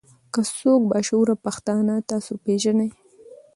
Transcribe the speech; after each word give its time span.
کۀ 0.33 0.41
څوک 0.59 0.81
با 0.89 0.97
شعوره 1.07 1.35
پښتانۀ 1.45 1.95
تاسو 2.09 2.33
پېژنئ 2.43 2.89